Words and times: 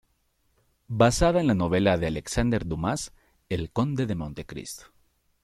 Basada 1.01 1.39
en 1.41 1.45
la 1.45 1.53
novela 1.53 1.95
de 1.95 2.07
Alexandre 2.07 2.65
Dumas 2.65 3.13
"El 3.49 3.69
conde 3.71 4.07
de 4.07 4.15
Montecristo". 4.15 4.85